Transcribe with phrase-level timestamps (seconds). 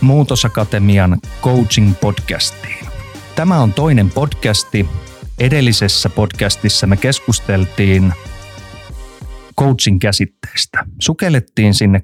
[0.00, 2.86] Muutosakatemian coaching-podcastiin.
[3.36, 4.88] Tämä on toinen podcasti.
[5.38, 8.12] Edellisessä podcastissa me keskusteltiin
[9.58, 10.86] coaching käsitteistä.
[11.00, 12.02] Sukellettiin sinne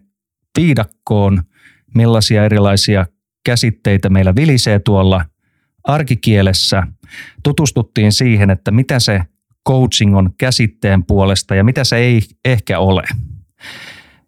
[0.59, 1.43] viidakkoon,
[1.95, 3.07] millaisia erilaisia
[3.45, 5.25] käsitteitä meillä vilisee tuolla
[5.85, 6.82] arkikielessä.
[7.43, 9.21] Tutustuttiin siihen, että mitä se
[9.68, 13.03] coaching on käsitteen puolesta ja mitä se ei ehkä ole.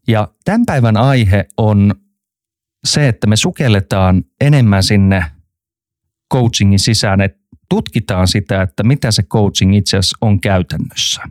[0.09, 1.95] Ja tämän päivän aihe on
[2.85, 5.25] se, että me sukelletaan enemmän sinne
[6.33, 11.23] coachingin sisään, että tutkitaan sitä, että mitä se coaching itse asiassa on käytännössä.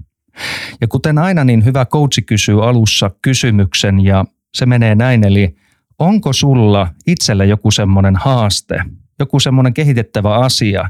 [0.82, 5.56] Ja kuten aina, niin hyvä coachi kysyy alussa kysymyksen ja se menee näin, eli
[6.00, 8.84] onko sulla itsellä joku semmoinen haaste,
[9.20, 10.90] joku semmoinen kehitettävä asia,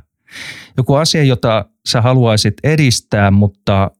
[0.77, 3.91] joku asia, jota sä haluaisit edistää, mutta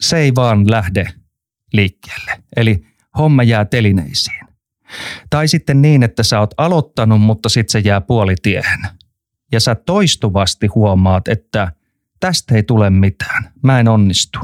[0.00, 1.06] se ei vaan lähde
[1.72, 2.42] liikkeelle.
[2.56, 2.84] Eli
[3.18, 4.51] homma jää telineisiin.
[5.30, 8.80] Tai sitten niin, että sä oot aloittanut, mutta sitten se jää puolitiehen.
[9.52, 11.72] Ja sä toistuvasti huomaat, että
[12.20, 14.38] tästä ei tule mitään, mä en onnistu.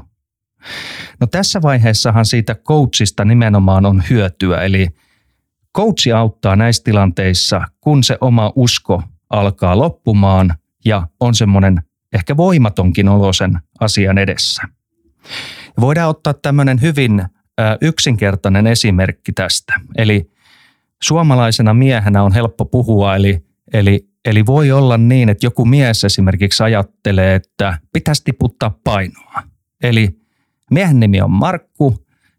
[1.21, 4.89] No tässä vaiheessahan siitä coachista nimenomaan on hyötyä, eli
[5.77, 10.55] coachi auttaa näissä tilanteissa, kun se oma usko alkaa loppumaan
[10.85, 11.83] ja on semmoinen
[12.13, 14.63] ehkä voimatonkin olo sen asian edessä.
[15.81, 17.25] Voidaan ottaa tämmöinen hyvin
[17.81, 19.81] yksinkertainen esimerkki tästä.
[19.97, 20.31] Eli
[21.03, 26.63] suomalaisena miehenä on helppo puhua, eli, eli, eli voi olla niin, että joku mies esimerkiksi
[26.63, 29.43] ajattelee, että pitäisi tiputtaa painoa.
[29.83, 30.21] Eli
[30.71, 31.97] miehen nimi on Markku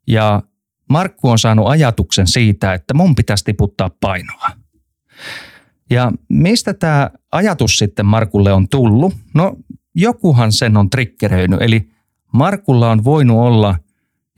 [0.07, 0.43] ja
[0.89, 4.47] Markku on saanut ajatuksen siitä, että mun pitäisi tiputtaa painoa.
[5.89, 9.13] Ja mistä tämä ajatus sitten Markulle on tullut?
[9.33, 9.55] No
[9.95, 11.89] jokuhan sen on triggeröinyt, eli
[12.33, 13.75] Markulla on voinut olla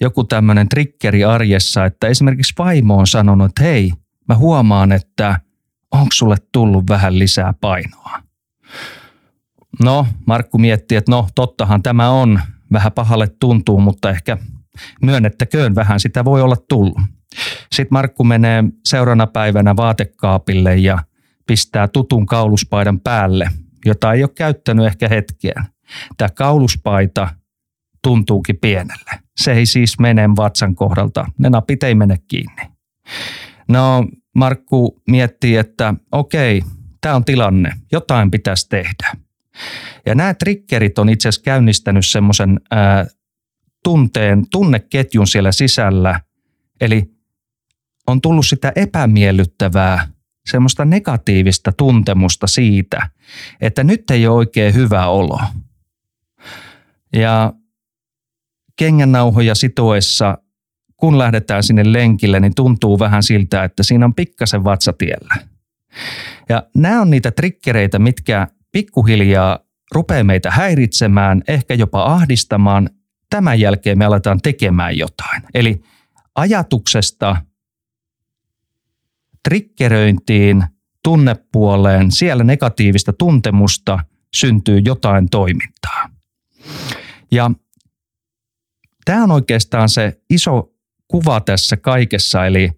[0.02, 3.92] joku tämmöinen triggeri arjessa, että esimerkiksi vaimo on sanonut, että hei,
[4.28, 5.40] mä huomaan, että
[5.92, 8.20] onko sulle tullut vähän lisää painoa.
[9.84, 12.40] No, Markku miettii, että no tottahan tämä on,
[12.74, 14.38] vähän pahalle tuntuu, mutta ehkä
[15.02, 17.02] myönnettäköön vähän sitä voi olla tullut.
[17.72, 21.00] Sitten Markku menee seuraavana päivänä vaatekaapille ja
[21.48, 23.50] pistää tutun kauluspaidan päälle,
[23.86, 25.66] jota ei ole käyttänyt ehkä hetkeen.
[26.18, 27.28] Tämä kauluspaita
[28.04, 29.12] tuntuukin pienelle.
[29.38, 31.26] Se ei siis mene vatsan kohdalta.
[31.38, 32.62] Ne napit ei mene kiinni.
[33.72, 36.62] No, Markku miettii, että okei,
[37.02, 39.12] tämä on tilanne, jotain pitäisi tehdä.
[40.06, 42.60] Ja nämä triggerit on itse asiassa käynnistänyt semmoisen
[43.84, 46.22] tunteen, tunneketjun siellä sisällä.
[46.82, 47.12] Eli
[48.08, 50.08] on tullut sitä epämiellyttävää,
[50.50, 53.10] semmoista negatiivista tuntemusta siitä,
[53.62, 55.40] että nyt ei ole oikein hyvä olo.
[57.16, 57.54] Ja
[58.76, 60.38] kengännauhoja sitoessa,
[61.02, 65.36] kun lähdetään sinne lenkille, niin tuntuu vähän siltä, että siinä on pikkasen vatsatiellä.
[66.50, 69.60] Ja nämä on niitä trikkereitä, mitkä pikkuhiljaa
[69.92, 72.90] rupeaa meitä häiritsemään, ehkä jopa ahdistamaan.
[73.30, 75.42] Tämän jälkeen me aletaan tekemään jotain.
[75.54, 75.82] Eli
[76.36, 77.36] ajatuksesta
[79.44, 80.64] trikkeröintiin,
[81.04, 84.00] tunnepuoleen, siellä negatiivista tuntemusta
[84.34, 86.10] syntyy jotain toimintaa.
[87.32, 87.52] Ja
[89.06, 90.71] tämä on oikeastaan se iso
[91.12, 92.72] kuva tässä kaikessa, eli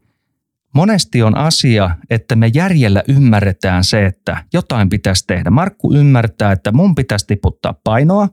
[0.73, 5.49] monesti on asia, että me järjellä ymmärretään se, että jotain pitäisi tehdä.
[5.49, 8.29] Markku ymmärtää, että mun pitäisi tiputtaa painoa.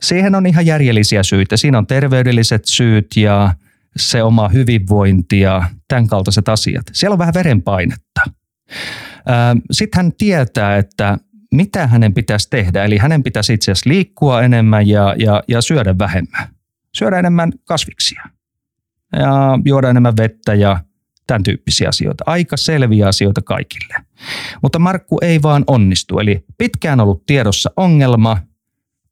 [0.00, 1.56] Siihen on ihan järjellisiä syitä.
[1.56, 3.54] Siinä on terveydelliset syyt ja
[3.96, 6.86] se oma hyvinvointi ja tämän kaltaiset asiat.
[6.92, 8.20] Siellä on vähän verenpainetta.
[9.70, 11.18] Sitten hän tietää, että
[11.54, 12.84] mitä hänen pitäisi tehdä.
[12.84, 16.48] Eli hänen pitäisi itse asiassa liikkua enemmän ja, ja, ja syödä vähemmän.
[16.94, 18.22] Syödä enemmän kasviksia
[19.12, 20.80] ja juoda enemmän vettä ja
[21.26, 22.24] tämän tyyppisiä asioita.
[22.26, 23.94] Aika selviä asioita kaikille.
[24.62, 26.18] Mutta Markku ei vaan onnistu.
[26.18, 28.38] Eli pitkään ollut tiedossa ongelma,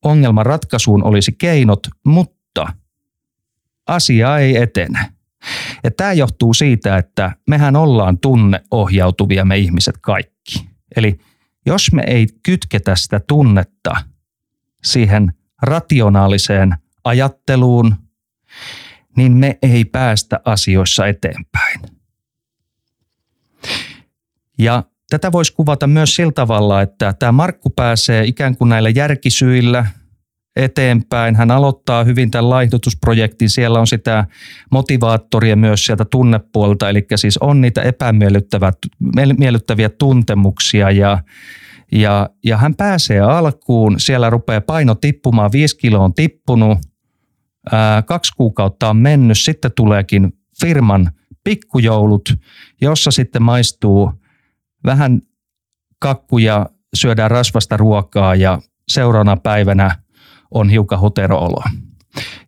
[0.05, 2.67] ongelman ratkaisuun olisi keinot, mutta
[3.87, 4.99] asia ei etene.
[5.85, 10.69] Ja tämä johtuu siitä, että mehän ollaan tunneohjautuvia me ihmiset kaikki.
[10.97, 11.19] Eli
[11.67, 13.97] jos me ei kytketä sitä tunnetta
[14.85, 15.33] siihen
[15.63, 16.75] rationaaliseen
[17.05, 17.95] ajatteluun,
[19.17, 21.81] niin me ei päästä asioissa eteenpäin.
[24.59, 29.87] Ja tätä voisi kuvata myös sillä tavalla, että tämä Markku pääsee ikään kuin näillä järkisyillä
[30.57, 31.37] eteenpäin.
[31.37, 33.51] Hän aloittaa hyvin tämän laihdutusprojektin.
[33.51, 34.27] Siellä on sitä
[34.71, 41.19] motivaattoria myös sieltä tunnepuolta, eli siis on niitä epämiellyttäviä tuntemuksia ja,
[41.93, 44.01] ja, ja hän pääsee alkuun.
[44.01, 46.79] Siellä rupeaa paino tippumaan, viisi kiloa on tippunut,
[47.73, 51.11] ää, kaksi kuukautta on mennyt, sitten tuleekin firman
[51.45, 52.35] pikkujoulut,
[52.81, 54.13] jossa sitten maistuu
[54.85, 55.21] vähän
[55.99, 58.59] kakkuja, syödään rasvasta ruokaa ja
[58.89, 59.91] seuraavana päivänä
[60.51, 61.63] on hiukan huteroolo.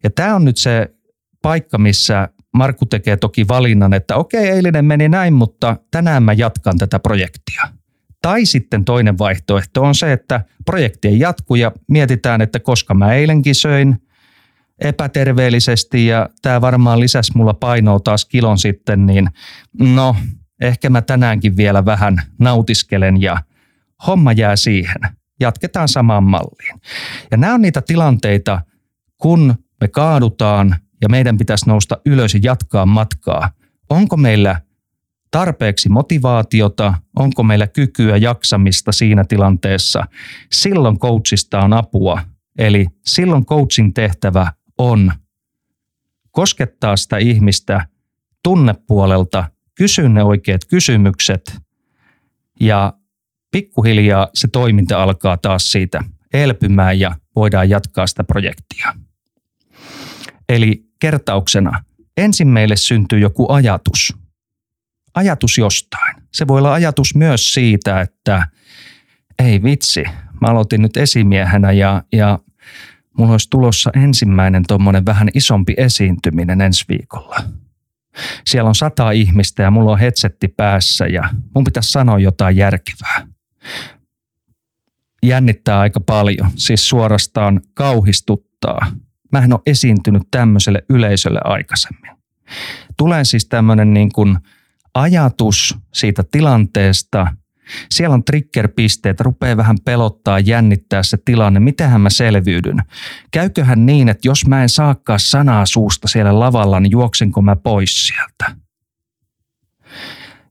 [0.03, 0.95] Ja tämä on nyt se
[1.43, 6.79] paikka, missä Markku tekee toki valinnan, että okei, eilinen meni näin, mutta tänään mä jatkan
[6.79, 7.63] tätä projektia.
[8.23, 13.13] Tai sitten toinen vaihtoehto on se, että projekti ei jatku ja mietitään, että koska mä
[13.13, 14.03] eilenkin söin
[14.81, 19.29] epäterveellisesti ja tämä varmaan lisäsi mulla painoa taas kilon sitten, niin
[19.81, 20.17] no
[20.61, 23.43] ehkä mä tänäänkin vielä vähän nautiskelen ja
[24.07, 25.01] homma jää siihen.
[25.41, 26.81] Jatketaan samaan malliin.
[27.31, 28.63] Ja nämä on niitä tilanteita,
[29.17, 33.51] kun me kaadutaan ja meidän pitäisi nousta ylös ja jatkaa matkaa.
[33.91, 34.61] Onko meillä
[35.31, 40.05] tarpeeksi motivaatiota, onko meillä kykyä jaksamista siinä tilanteessa.
[40.53, 42.21] Silloin coachista on apua.
[42.59, 45.13] Eli silloin coachin tehtävä on
[46.31, 47.87] koskettaa sitä ihmistä
[48.43, 49.45] tunnepuolelta,
[49.75, 51.59] kysyä ne oikeat kysymykset
[52.61, 52.93] ja
[53.51, 58.95] pikkuhiljaa se toiminta alkaa taas siitä elpymään ja voidaan jatkaa sitä projektia.
[60.49, 61.85] Eli kertauksena,
[62.17, 64.17] ensin meille syntyy joku ajatus.
[65.15, 66.17] Ajatus jostain.
[66.35, 68.49] Se voi olla ajatus myös siitä, että
[69.39, 70.05] ei vitsi,
[70.41, 72.39] mä aloitin nyt esimiehenä ja, ja
[73.19, 77.37] mulla olisi tulossa ensimmäinen tuommoinen vähän isompi esiintyminen ensi viikolla.
[78.47, 83.27] Siellä on sata ihmistä ja mulla on headsetti päässä ja mun pitäisi sanoa jotain järkevää.
[85.23, 88.87] Jännittää aika paljon, siis suorastaan kauhistuttaa.
[89.33, 92.11] Mä en ole esiintynyt tämmöiselle yleisölle aikaisemmin.
[92.97, 94.39] Tulee siis tämmöinen niin kuin
[94.95, 97.27] ajatus siitä tilanteesta–
[97.91, 102.83] siellä on trigger-pisteet, rupeaa vähän pelottaa, jännittää se tilanne, mitenhän mä selviydyn.
[103.31, 108.07] Käyköhän niin, että jos mä en saakaan sanaa suusta siellä lavalla, niin juoksenko mä pois
[108.07, 108.57] sieltä?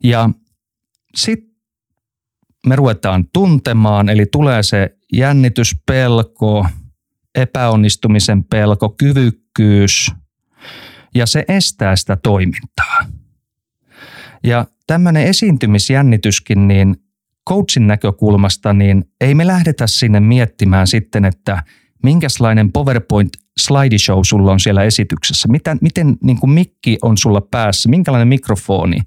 [0.03, 0.29] Ja
[1.15, 1.49] sitten
[2.67, 6.65] me ruvetaan tuntemaan, eli tulee se jännityspelko,
[7.35, 10.11] epäonnistumisen pelko, kyvykkyys,
[11.15, 13.05] ja se estää sitä toimintaa.
[14.43, 16.95] Ja tämmöinen esiintymisjännityskin, niin
[17.47, 21.63] coachin näkökulmasta, niin ei me lähdetä sinne miettimään sitten, että
[22.03, 27.89] minkälainen PowerPoint slideshow sulla on siellä esityksessä, miten, miten niin kuin mikki on sulla päässä,
[27.89, 28.97] minkälainen mikrofoni,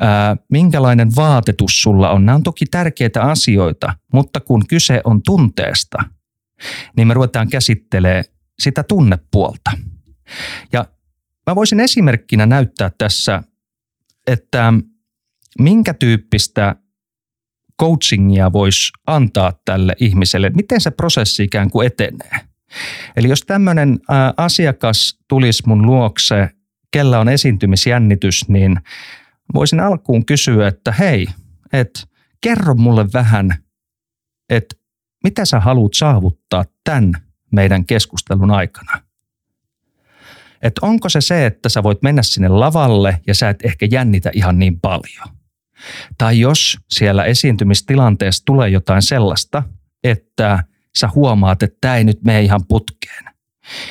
[0.00, 2.26] ää, minkälainen vaatetus sulla on.
[2.26, 5.98] Nämä on toki tärkeitä asioita, mutta kun kyse on tunteesta,
[6.96, 8.24] niin me ruvetaan käsittelemään
[8.58, 9.70] sitä tunnepuolta.
[10.72, 10.86] Ja
[11.46, 13.42] mä voisin esimerkkinä näyttää tässä,
[14.26, 14.72] että
[15.58, 16.76] minkä tyyppistä
[17.82, 22.40] coachingia voisi antaa tälle ihmiselle, miten se prosessi ikään kuin etenee.
[23.16, 24.00] Eli jos tämmöinen
[24.36, 26.50] asiakas tulisi mun luokse,
[26.90, 28.80] kellä on esiintymisjännitys, niin
[29.54, 31.26] voisin alkuun kysyä, että hei,
[31.72, 32.08] et
[32.40, 33.54] kerro mulle vähän,
[34.50, 34.76] että
[35.24, 37.12] mitä sä haluat saavuttaa tämän
[37.52, 39.00] meidän keskustelun aikana.
[40.62, 44.30] Että onko se se, että sä voit mennä sinne lavalle ja sä et ehkä jännitä
[44.34, 45.35] ihan niin paljon.
[46.18, 49.62] Tai jos siellä esiintymistilanteessa tulee jotain sellaista,
[50.04, 50.64] että
[50.98, 53.24] sä huomaat, että tämä ei nyt mene ihan putkeen,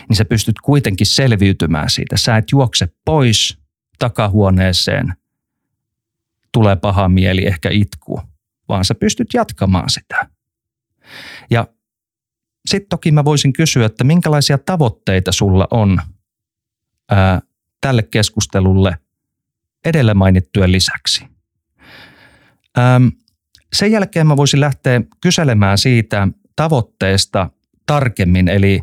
[0.10, 2.18] niin sä pystyt kuitenkin selviytymään siitä.
[2.18, 3.58] Sä et juokse pois
[4.00, 5.14] takahuoneeseen,
[6.52, 8.22] tulee paha mieli, ehkä itku,
[8.70, 10.30] vaan sä pystyt jatkamaan sitä.
[11.50, 11.68] Ja
[12.66, 16.02] sitten toki mä voisin kysyä, että minkälaisia tavoitteita sulla on
[17.12, 17.42] ää,
[17.82, 18.98] tälle keskustelulle
[19.86, 21.35] edellä mainittujen lisäksi.
[22.78, 23.08] Ähm,
[23.74, 27.50] sen jälkeen mä voisin lähteä kyselemään siitä tavoitteesta
[27.86, 28.82] tarkemmin, eli,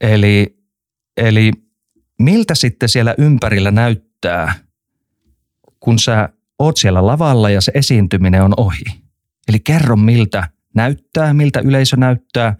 [0.00, 0.58] eli,
[1.16, 1.52] eli
[2.18, 4.54] miltä sitten siellä ympärillä näyttää,
[5.80, 8.84] kun sä oot siellä lavalla ja se esiintyminen on ohi.
[9.48, 12.56] Eli kerro miltä näyttää, miltä yleisö näyttää,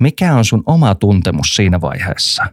[0.00, 2.46] mikä on sun oma tuntemus siinä vaiheessa.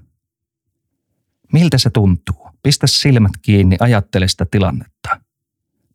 [1.53, 2.47] Miltä se tuntuu?
[2.63, 5.21] Pistä silmät kiinni, ajattele sitä tilannetta.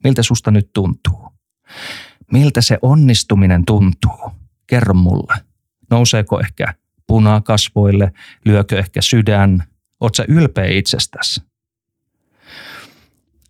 [0.05, 1.26] Miltä susta nyt tuntuu?
[2.33, 4.33] Miltä se onnistuminen tuntuu?
[4.67, 5.35] Kerro mulle.
[5.91, 6.75] Nouseeko ehkä
[7.07, 8.13] punaa kasvoille?
[8.45, 9.63] Lyökö ehkä sydän?
[10.17, 11.43] Sä ylpeä itsestäsi?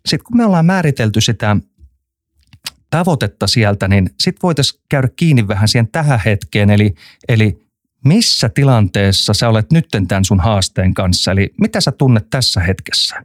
[0.05, 1.57] Sitten kun me ollaan määritelty sitä
[2.89, 6.95] tavoitetta sieltä, niin sitten voitaisiin käydä kiinni vähän siihen tähän hetkeen, eli,
[7.27, 7.67] eli
[8.05, 13.23] missä tilanteessa sä olet nytten tämän sun haasteen kanssa, eli mitä sä tunnet tässä hetkessä?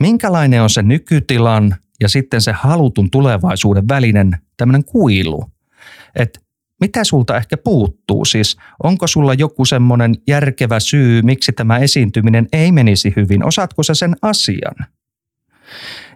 [0.00, 5.44] Minkälainen on se nykytilan ja sitten se halutun tulevaisuuden välinen tämmöinen kuilu.
[6.16, 6.40] Että
[6.80, 8.24] mitä sulta ehkä puuttuu?
[8.24, 13.44] Siis onko sulla joku semmoinen järkevä syy, miksi tämä esiintyminen ei menisi hyvin?
[13.44, 14.86] Osaatko sä sen asian?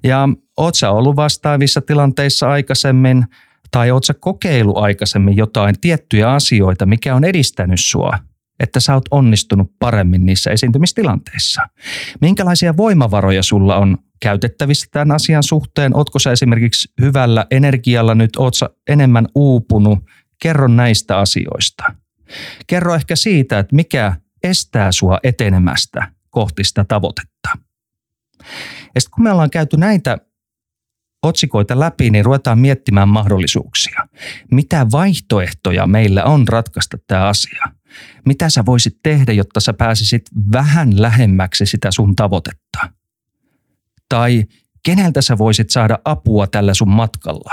[0.05, 3.26] Ja oot sä ollut vastaavissa tilanteissa aikaisemmin?
[3.71, 8.19] Tai oot sä kokeilu aikaisemmin jotain tiettyjä asioita, mikä on edistänyt sua,
[8.61, 11.62] että sä oot onnistunut paremmin niissä esiintymistilanteissa?
[12.21, 15.97] Minkälaisia voimavaroja sulla on käytettävissä tämän asian suhteen?
[15.97, 19.99] Ootko sä esimerkiksi hyvällä energialla nyt, oot sä enemmän uupunut?
[20.43, 21.85] Kerro näistä asioista.
[22.66, 27.49] Kerro ehkä siitä, että mikä estää sua etenemästä kohti sitä tavoitetta.
[28.95, 30.19] Ja sitten kun me ollaan käyty näitä
[31.23, 34.09] otsikoita läpi, niin ruvetaan miettimään mahdollisuuksia.
[34.50, 37.64] Mitä vaihtoehtoja meillä on ratkaista tämä asia?
[38.26, 43.03] Mitä sä voisit tehdä, jotta sä pääsisit vähän lähemmäksi sitä sun tavoitetta?
[44.14, 44.44] Tai
[44.83, 47.52] keneltä sä voisit saada apua tällä sun matkalla?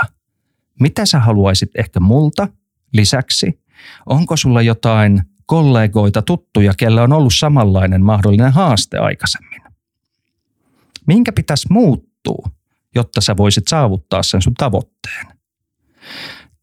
[0.80, 2.48] Mitä sä haluaisit ehkä multa
[2.92, 3.62] lisäksi?
[4.06, 9.62] Onko sulla jotain kollegoita, tuttuja, kellä on ollut samanlainen mahdollinen haaste aikaisemmin?
[11.06, 12.48] Minkä pitäisi muuttua,
[12.94, 15.26] jotta sä voisit saavuttaa sen sun tavoitteen?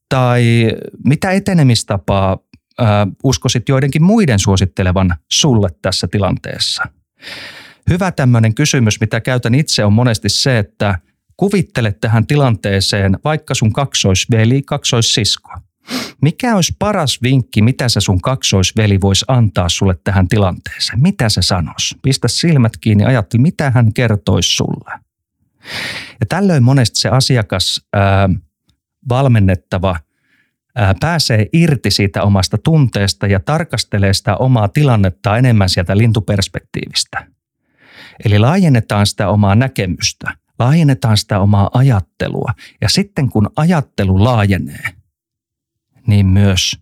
[0.09, 0.71] Tai
[1.05, 2.37] mitä etenemistapaa
[2.81, 2.87] äh,
[3.23, 6.83] uskoisit joidenkin muiden suosittelevan sulle tässä tilanteessa?
[7.89, 10.99] Hyvä tämmöinen kysymys, mitä käytän itse, on monesti se, että
[11.37, 15.51] kuvittele tähän tilanteeseen vaikka sun kaksoisveli, kaksoissisko.
[16.21, 21.01] Mikä olisi paras vinkki, mitä se sun kaksoisveli voisi antaa sulle tähän tilanteeseen?
[21.01, 21.95] Mitä se sanoisi?
[22.01, 24.91] Pistä silmät kiinni, ajattele, mitä hän kertoisi sulle.
[26.19, 28.29] Ja tällöin monesti se asiakas, ää,
[29.09, 29.99] valmennettava,
[30.75, 37.38] ää, pääsee irti siitä omasta tunteesta ja tarkastelee sitä omaa tilannetta enemmän sieltä lintuperspektiivistä.
[38.25, 44.83] Eli laajennetaan sitä omaa näkemystä, laajennetaan sitä omaa ajattelua ja sitten kun ajattelu laajenee–
[46.09, 46.79] niin myös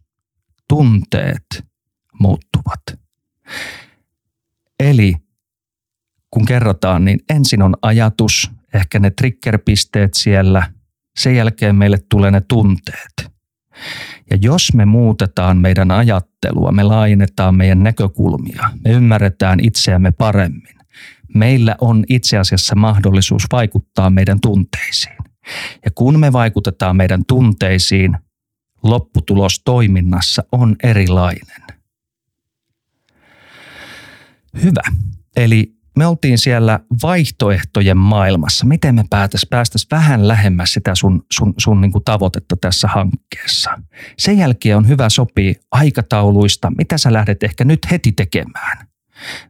[0.70, 1.66] tunteet
[2.20, 2.82] muuttuvat.
[4.80, 5.16] Eli
[6.32, 10.72] kun kerrotaan, niin ensin on ajatus, ehkä ne triggerpisteet siellä,
[11.20, 13.32] sen jälkeen meille tulee ne tunteet.
[14.30, 20.77] Ja jos me muutetaan meidän ajattelua, me laajennetaan meidän näkökulmia, me ymmärretään itseämme paremmin,
[21.34, 25.18] meillä on itse asiassa mahdollisuus vaikuttaa meidän tunteisiin.
[25.86, 28.18] Ja kun me vaikutetaan meidän tunteisiin,
[28.84, 31.62] lopputulos toiminnassa on erilainen.
[34.64, 34.82] Hyvä.
[35.36, 38.66] Eli me oltiin siellä vaihtoehtojen maailmassa.
[38.66, 43.82] Miten me päätäs, päästäis vähän lähemmäs sitä sun, sun, sun niin tavoitetta tässä hankkeessa.
[44.18, 48.88] Sen jälkeen on hyvä sopia aikatauluista, mitä sä lähdet ehkä nyt heti tekemään.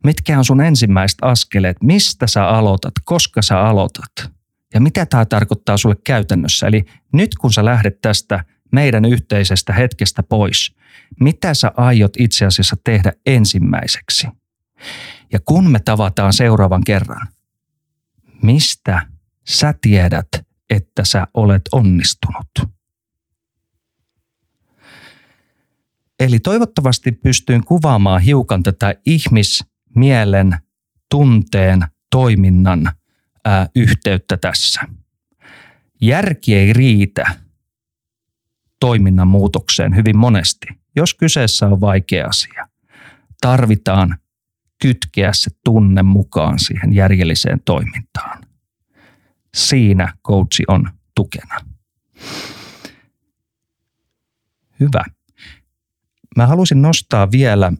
[0.03, 4.11] Mitkä on sun ensimmäiset askeleet, mistä sä aloitat, koska sä aloitat
[4.73, 6.67] ja mitä tämä tarkoittaa sulle käytännössä.
[6.67, 10.75] Eli nyt kun sä lähdet tästä– meidän yhteisestä hetkestä pois.
[11.19, 14.27] Mitä sä aiot itse asiassa tehdä ensimmäiseksi?
[15.33, 17.27] Ja kun me tavataan seuraavan kerran,
[18.41, 19.01] mistä
[19.47, 20.27] sä tiedät,
[20.69, 22.76] että sä olet onnistunut?
[26.19, 30.57] Eli toivottavasti pystyin kuvaamaan hiukan tätä ihmismielen,
[31.09, 31.81] tunteen,
[32.11, 32.91] toiminnan
[33.45, 34.81] ää, yhteyttä tässä.
[36.01, 37.25] Järki ei riitä–
[38.79, 42.67] toiminnan muutokseen hyvin monesti, jos kyseessä on vaikea asia.
[43.41, 44.17] Tarvitaan
[44.81, 48.43] kytkeä se tunne mukaan siihen järjelliseen toimintaan.
[49.55, 51.55] Siinä coachi on tukena.
[54.79, 55.03] Hyvä.
[56.37, 57.73] Mä halusin nostaa vielä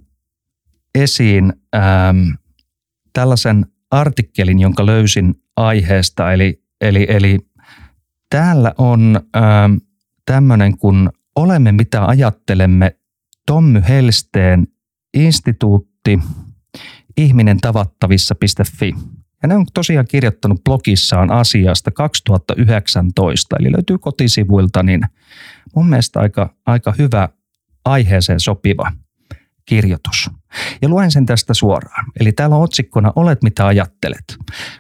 [0.95, 2.29] esiin ähm,
[3.13, 6.33] tällaisen artikkelin, jonka löysin aiheesta.
[6.33, 7.39] Eli, eli, eli
[8.29, 9.73] täällä on ähm,
[10.25, 12.95] tämmöinen kun Olemme mitä ajattelemme
[13.45, 14.67] Tommy Helsteen
[15.13, 16.19] instituutti
[17.17, 18.95] ihminen tavattavissa.fi.
[19.41, 25.01] Ja ne on tosiaan kirjoittanut blogissaan asiasta 2019, eli löytyy kotisivuilta, niin
[25.75, 27.29] mun mielestä aika, aika hyvä
[27.87, 28.91] aiheeseen sopiva
[29.65, 30.29] kirjoitus.
[30.81, 32.05] Ja luen sen tästä suoraan.
[32.19, 34.37] Eli täällä on otsikkona Olet mitä ajattelet.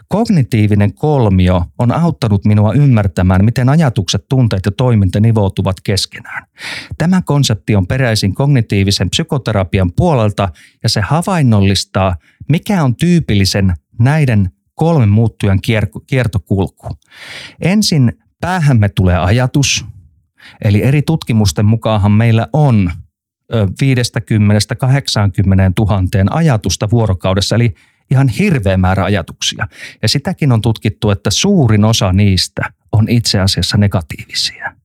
[0.07, 6.43] Kognitiivinen kolmio on auttanut minua ymmärtämään, miten ajatukset, tunteet ja toiminta nivoutuvat keskenään.
[6.97, 10.49] Tämä konsepti on peräisin kognitiivisen psykoterapian puolelta
[10.83, 12.15] ja se havainnollistaa,
[12.49, 15.59] mikä on tyypillisen näiden kolmen muuttujan
[16.07, 16.89] kiertokulku.
[17.61, 19.85] Ensin päähämme tulee ajatus,
[20.63, 22.91] eli eri tutkimusten mukaanhan meillä on
[23.53, 23.55] 50-80
[25.75, 27.73] tuhanteen ajatusta vuorokaudessa, eli
[28.11, 29.67] ihan hirveä määrä ajatuksia.
[30.01, 32.61] Ja sitäkin on tutkittu, että suurin osa niistä
[32.91, 34.75] on itse asiassa negatiivisia,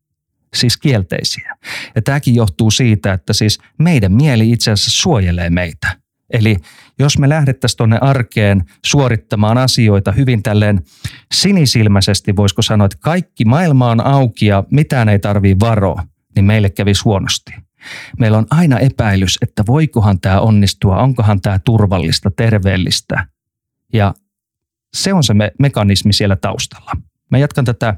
[0.55, 1.57] siis kielteisiä.
[1.95, 6.02] Ja tämäkin johtuu siitä, että siis meidän mieli itse asiassa suojelee meitä.
[6.33, 6.57] Eli
[6.99, 10.81] jos me lähdettäisiin tuonne arkeen suorittamaan asioita hyvin tälleen
[11.33, 16.71] sinisilmäisesti, voisiko sanoa, että kaikki maailma on auki ja mitään ei tarvii varoa, niin meille
[16.71, 17.53] kävisi huonosti.
[18.19, 23.27] Meillä on aina epäilys, että voikohan tämä onnistua, onkohan tämä turvallista, terveellistä.
[23.93, 24.15] Ja
[24.95, 26.93] se on se me- mekanismi siellä taustalla.
[27.31, 27.95] Mä jatkan tätä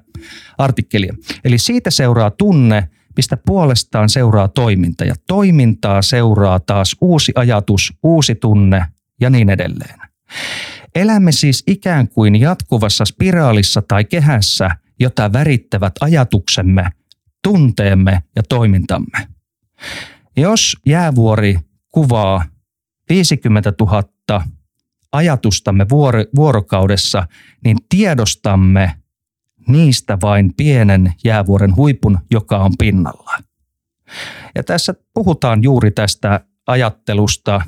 [0.58, 1.14] artikkelia.
[1.44, 5.04] Eli siitä seuraa tunne, mistä puolestaan seuraa toiminta.
[5.04, 8.86] Ja toimintaa seuraa taas uusi ajatus, uusi tunne
[9.20, 9.98] ja niin edelleen.
[10.94, 16.90] Elämme siis ikään kuin jatkuvassa spiraalissa tai kehässä, jota värittävät ajatuksemme,
[17.42, 19.28] tunteemme ja toimintamme.
[20.36, 21.58] Jos jäävuori
[21.90, 22.44] kuvaa
[23.08, 24.44] 50 000
[25.12, 25.86] ajatustamme
[26.36, 27.26] vuorokaudessa,
[27.64, 28.94] niin tiedostamme
[29.68, 33.38] niistä vain pienen jäävuoren huipun, joka on pinnalla.
[34.54, 37.60] Ja tässä puhutaan juuri tästä ajattelusta,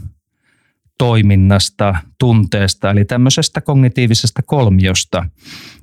[0.99, 5.25] toiminnasta, tunteesta, eli tämmöisestä kognitiivisesta kolmiosta,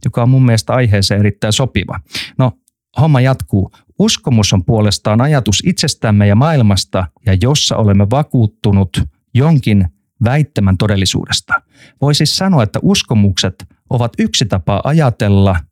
[0.06, 2.00] joka on mun mielestä aiheeseen erittäin sopiva.
[2.38, 2.52] No,
[3.02, 3.72] homma jatkuu.
[4.00, 9.02] Uskomus on puolestaan ajatus itsestämme ja maailmasta, ja jossa olemme vakuuttunut
[9.34, 9.88] jonkin
[10.24, 11.54] väittämän todellisuudesta.
[12.02, 15.56] Voi siis sanoa, että uskomukset ovat yksi tapa ajatella–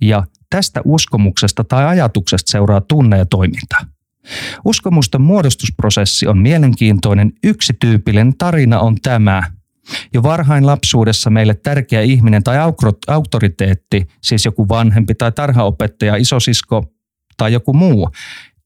[0.00, 3.76] ja tästä uskomuksesta tai ajatuksesta seuraa tunne ja toiminta.
[4.64, 7.32] Uskomusten muodostusprosessi on mielenkiintoinen.
[7.44, 9.42] Yksi tyypillinen tarina on tämä.
[10.14, 12.56] Jo varhain lapsuudessa meille tärkeä ihminen tai
[13.06, 16.84] auktoriteetti, siis joku vanhempi tai tarhaopettaja, isosisko
[17.36, 18.10] tai joku muu,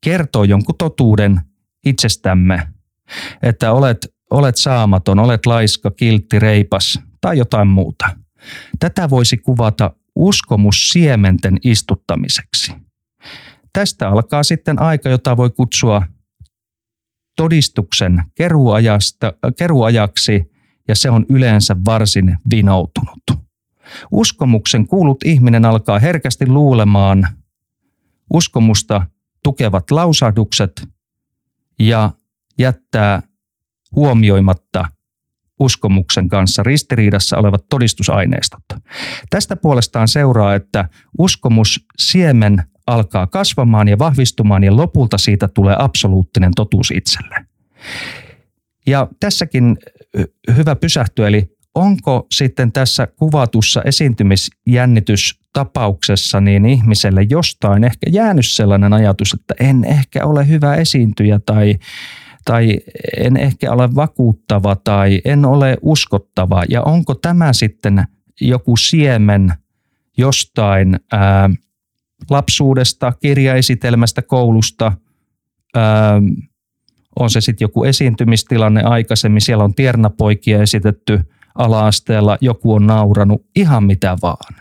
[0.00, 1.40] kertoo jonkun totuuden
[1.86, 2.68] itsestämme,
[3.42, 8.04] että olet, olet saamaton, olet laiska, kiltti, reipas tai jotain muuta.
[8.78, 12.72] Tätä voisi kuvata uskomus siementen istuttamiseksi.
[13.72, 16.02] Tästä alkaa sitten aika, jota voi kutsua
[17.36, 20.50] todistuksen keruajasta, keruajaksi
[20.88, 23.22] ja se on yleensä varsin vinoutunut.
[24.10, 27.28] Uskomuksen kuulut ihminen alkaa herkästi luulemaan
[28.32, 29.06] uskomusta
[29.42, 30.88] tukevat lausahdukset
[31.78, 32.10] ja
[32.58, 33.22] jättää
[33.94, 34.88] huomioimatta
[35.60, 38.64] uskomuksen kanssa ristiriidassa olevat todistusaineistot.
[39.30, 40.88] Tästä puolestaan seuraa, että
[41.18, 47.46] uskomus siemen alkaa kasvamaan ja vahvistumaan ja lopulta siitä tulee absoluuttinen totuus itselle.
[48.86, 49.76] Ja tässäkin
[50.56, 59.34] hyvä pysähtyä, eli onko sitten tässä kuvatussa esiintymisjännitystapauksessa niin ihmiselle jostain ehkä jäänyt sellainen ajatus,
[59.34, 61.78] että en ehkä ole hyvä esiintyjä tai
[62.44, 62.78] tai
[63.16, 66.62] en ehkä ole vakuuttava tai en ole uskottava.
[66.68, 68.04] Ja onko tämä sitten
[68.40, 69.52] joku siemen
[70.16, 71.50] jostain ää,
[72.30, 74.92] lapsuudesta, kirjaesitelmästä, koulusta,
[75.74, 76.22] ää,
[77.18, 81.20] on se sitten joku esiintymistilanne aikaisemmin, siellä on tiernapoikia esitetty
[81.54, 84.54] ala-asteella, joku on nauranut, ihan mitä vaan.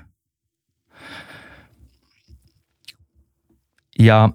[4.00, 4.30] Ja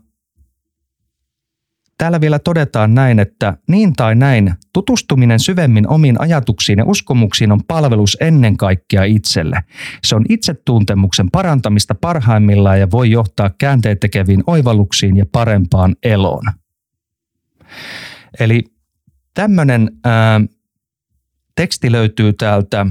[1.98, 7.60] Täällä vielä todetaan näin, että niin tai näin, tutustuminen syvemmin omiin ajatuksiin ja uskomuksiin on
[7.68, 9.64] palvelus ennen kaikkea itselle.
[10.04, 16.44] Se on itsetuntemuksen parantamista parhaimmillaan ja voi johtaa käänteet tekeviin oivalluksiin ja parempaan eloon.
[18.40, 18.64] Eli
[19.34, 19.90] tämmöinen
[21.54, 22.86] teksti löytyy täältä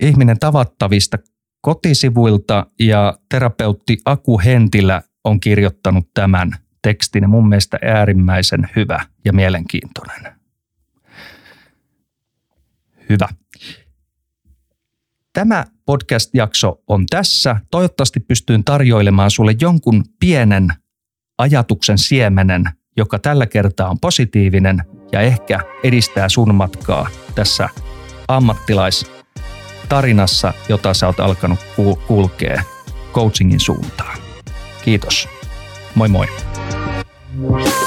[0.00, 1.18] ihminen tavattavista
[1.60, 6.50] kotisivuilta ja terapeutti Aku Hentilä on kirjoittanut tämän–
[6.84, 10.32] tekstin mun mielestä äärimmäisen hyvä ja mielenkiintoinen.
[13.08, 13.28] Hyvä.
[15.32, 17.56] Tämä podcast-jakso on tässä.
[17.70, 20.68] Toivottavasti pystyin tarjoilemaan sulle jonkun pienen
[21.38, 22.64] ajatuksen siemenen,
[22.96, 27.68] joka tällä kertaa on positiivinen ja ehkä edistää sun matkaa tässä
[28.28, 31.58] ammattilaistarinassa, jota sä oot alkanut
[32.06, 32.62] kulkea
[33.12, 34.18] coachingin suuntaan.
[34.84, 35.28] Kiitos.
[35.94, 36.26] Moi moi.
[37.36, 37.83] Bye.